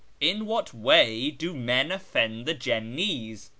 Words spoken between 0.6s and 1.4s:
wav